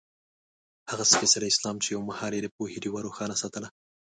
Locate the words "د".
2.43-2.47